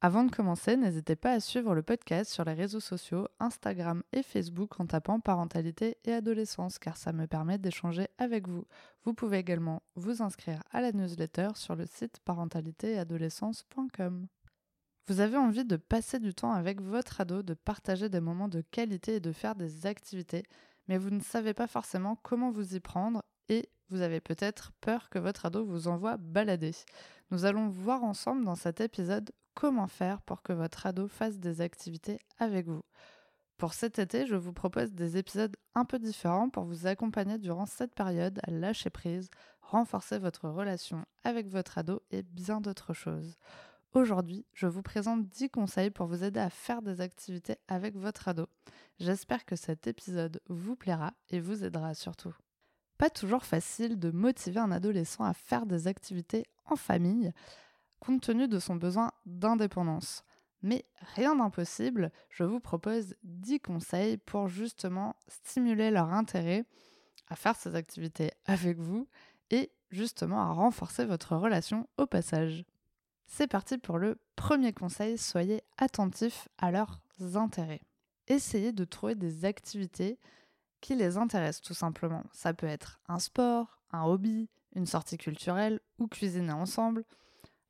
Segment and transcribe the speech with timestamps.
[0.00, 4.22] Avant de commencer, n'hésitez pas à suivre le podcast sur les réseaux sociaux, Instagram et
[4.22, 8.64] Facebook en tapant parentalité et adolescence car ça me permet d'échanger avec vous.
[9.04, 14.28] Vous pouvez également vous inscrire à la newsletter sur le site parentalitéadolescence.com.
[15.08, 18.60] Vous avez envie de passer du temps avec votre ado, de partager des moments de
[18.60, 20.44] qualité et de faire des activités,
[20.86, 25.10] mais vous ne savez pas forcément comment vous y prendre et vous avez peut-être peur
[25.10, 26.76] que votre ado vous envoie balader.
[27.32, 31.60] Nous allons voir ensemble dans cet épisode comment faire pour que votre ado fasse des
[31.60, 32.84] activités avec vous.
[33.56, 37.66] Pour cet été, je vous propose des épisodes un peu différents pour vous accompagner durant
[37.66, 43.34] cette période à lâcher prise, renforcer votre relation avec votre ado et bien d'autres choses.
[43.94, 48.28] Aujourd'hui, je vous présente 10 conseils pour vous aider à faire des activités avec votre
[48.28, 48.46] ado.
[49.00, 52.36] J'espère que cet épisode vous plaira et vous aidera surtout.
[52.96, 57.32] Pas toujours facile de motiver un adolescent à faire des activités en famille,
[58.00, 60.24] compte tenu de son besoin d'indépendance.
[60.62, 66.64] Mais rien d'impossible, je vous propose 10 conseils pour justement stimuler leur intérêt
[67.28, 69.08] à faire ces activités avec vous
[69.50, 72.64] et justement à renforcer votre relation au passage.
[73.26, 77.00] C'est parti pour le premier conseil, soyez attentifs à leurs
[77.34, 77.82] intérêts.
[78.26, 80.18] Essayez de trouver des activités
[80.80, 82.24] qui les intéressent tout simplement.
[82.32, 87.04] Ça peut être un sport, un hobby, une sortie culturelle ou cuisiner ensemble.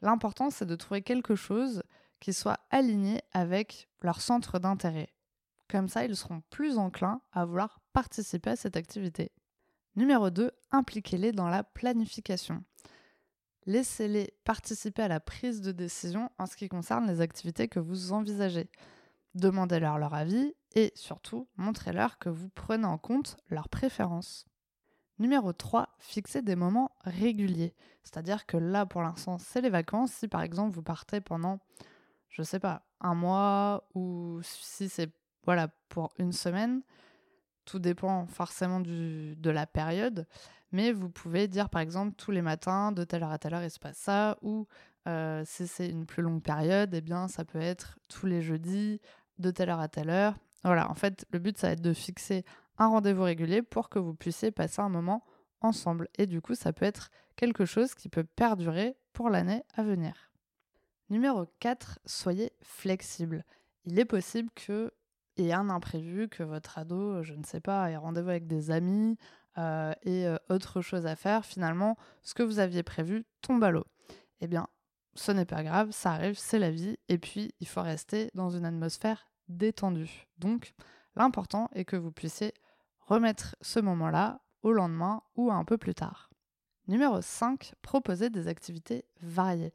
[0.00, 1.82] L'important c'est de trouver quelque chose
[2.20, 5.08] qui soit aligné avec leur centre d'intérêt.
[5.68, 9.32] Comme ça, ils seront plus enclins à vouloir participer à cette activité.
[9.96, 12.64] Numéro 2, impliquez-les dans la planification.
[13.66, 18.12] Laissez-les participer à la prise de décision en ce qui concerne les activités que vous
[18.12, 18.70] envisagez.
[19.34, 24.46] Demandez-leur leur avis et surtout, montrez-leur que vous prenez en compte leurs préférences.
[25.18, 27.74] Numéro 3, fixez des moments réguliers.
[28.04, 30.12] C'est-à-dire que là, pour l'instant, c'est les vacances.
[30.12, 31.58] Si par exemple, vous partez pendant,
[32.28, 35.10] je sais pas, un mois ou si c'est
[35.44, 36.82] voilà, pour une semaine,
[37.64, 40.26] tout dépend forcément du, de la période.
[40.72, 43.62] Mais vous pouvez dire par exemple tous les matins, de telle heure à telle heure,
[43.62, 44.36] il se passe ça.
[44.42, 44.66] Ou
[45.06, 49.00] euh, si c'est une plus longue période, eh bien ça peut être tous les jeudis,
[49.38, 50.34] de telle heure à telle heure.
[50.64, 52.44] Voilà, en fait, le but, ça va être de fixer
[52.78, 55.24] un rendez-vous régulier pour que vous puissiez passer un moment
[55.60, 56.08] ensemble.
[56.16, 60.30] Et du coup, ça peut être quelque chose qui peut perdurer pour l'année à venir.
[61.10, 63.44] Numéro 4, soyez flexible.
[63.84, 64.92] Il est possible que
[65.36, 68.70] y ait un imprévu, que votre ado, je ne sais pas, ait rendez-vous avec des
[68.70, 69.16] amis
[69.56, 71.44] euh, et euh, autre chose à faire.
[71.44, 73.86] Finalement, ce que vous aviez prévu tombe à l'eau.
[74.40, 74.68] Eh bien,
[75.14, 76.98] ce n'est pas grave, ça arrive, c'est la vie.
[77.08, 80.26] Et puis, il faut rester dans une atmosphère détendu.
[80.38, 80.74] Donc,
[81.16, 82.52] l'important est que vous puissiez
[83.08, 86.30] remettre ce moment-là au lendemain ou un peu plus tard.
[86.86, 89.72] Numéro 5, proposer des activités variées.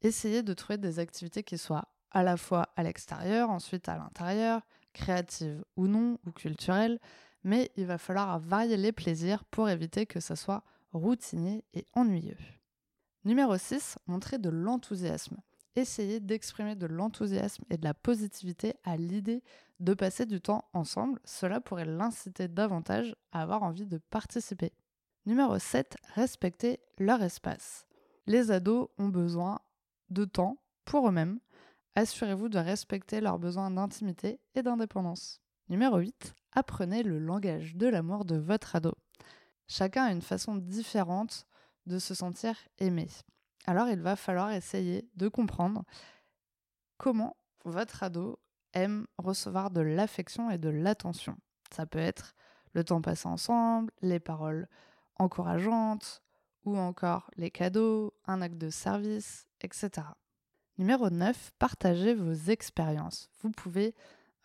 [0.00, 4.62] Essayez de trouver des activités qui soient à la fois à l'extérieur, ensuite à l'intérieur,
[4.92, 6.98] créatives ou non, ou culturelles,
[7.44, 12.36] mais il va falloir varier les plaisirs pour éviter que ça soit routinier et ennuyeux.
[13.24, 15.36] Numéro 6, montrer de l'enthousiasme
[15.76, 19.42] essayez d'exprimer de l'enthousiasme et de la positivité à l'idée
[19.82, 21.20] de passer du temps ensemble.
[21.24, 24.72] Cela pourrait l'inciter davantage à avoir envie de participer.
[25.26, 27.86] Numéro 7, respectez leur espace.
[28.26, 29.60] Les ados ont besoin
[30.10, 31.38] de temps pour eux-mêmes.
[31.94, 35.40] Assurez-vous de respecter leurs besoins d'intimité et d'indépendance.
[35.68, 38.92] Numéro 8, apprenez le langage de l'amour de votre ado.
[39.68, 41.46] Chacun a une façon différente
[41.86, 43.08] de se sentir aimé
[43.66, 45.84] alors il va falloir essayer de comprendre
[46.98, 48.38] comment votre ado
[48.74, 51.36] aime recevoir de l'affection et de l'attention.
[51.74, 52.34] Ça peut être
[52.74, 54.68] le temps passé ensemble, les paroles
[55.18, 56.22] encourageantes,
[56.64, 60.06] ou encore les cadeaux, un acte de service, etc.
[60.78, 63.28] Numéro 9, partagez vos expériences.
[63.40, 63.94] Vous pouvez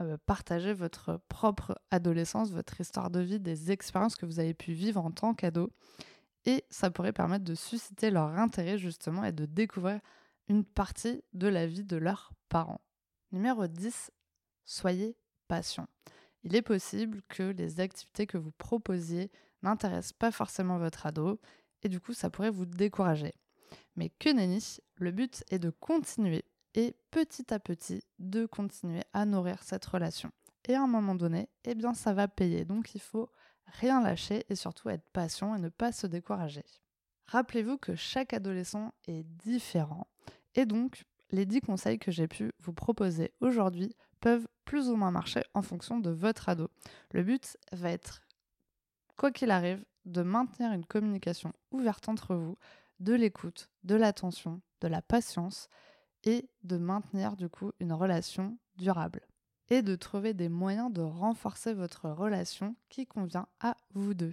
[0.00, 4.72] euh, partager votre propre adolescence, votre histoire de vie, des expériences que vous avez pu
[4.72, 5.70] vivre en tant qu'ado
[6.46, 10.00] et ça pourrait permettre de susciter leur intérêt justement et de découvrir
[10.48, 12.80] une partie de la vie de leurs parents.
[13.32, 14.12] Numéro 10,
[14.66, 15.16] soyez
[15.48, 15.88] patient.
[16.42, 19.30] Il est possible que les activités que vous proposiez
[19.62, 21.40] n'intéressent pas forcément votre ado
[21.82, 23.34] et du coup ça pourrait vous décourager.
[23.96, 29.24] Mais que nenni, le but est de continuer et petit à petit de continuer à
[29.24, 30.30] nourrir cette relation.
[30.68, 32.64] et à un moment donné, eh bien ça va payer.
[32.64, 33.30] Donc il faut
[33.66, 36.64] rien lâcher et surtout être patient et ne pas se décourager.
[37.26, 40.06] Rappelez-vous que chaque adolescent est différent
[40.54, 41.04] et donc
[41.36, 45.60] les 10 conseils que j'ai pu vous proposer aujourd'hui peuvent plus ou moins marcher en
[45.60, 46.68] fonction de votre ado.
[47.12, 48.22] Le but va être,
[49.16, 52.56] quoi qu'il arrive, de maintenir une communication ouverte entre vous,
[53.00, 55.68] de l'écoute, de l'attention, de la patience
[56.24, 59.20] et de maintenir du coup une relation durable
[59.68, 64.32] et de trouver des moyens de renforcer votre relation qui convient à vous deux.